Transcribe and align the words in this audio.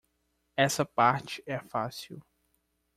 Essa 0.57 0.83
parte 0.83 1.43
é 1.45 1.59
fácil. 1.59 2.19